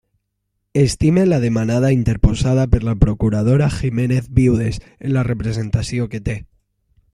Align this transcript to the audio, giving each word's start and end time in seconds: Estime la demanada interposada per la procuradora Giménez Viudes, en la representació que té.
Estime 0.73 1.27
la 1.31 1.39
demanada 1.43 1.91
interposada 1.99 2.65
per 2.71 2.81
la 2.89 2.95
procuradora 3.05 3.69
Giménez 3.77 4.29
Viudes, 4.39 4.81
en 4.97 5.15
la 5.19 5.27
representació 5.31 6.11
que 6.15 6.27
té. 6.31 6.39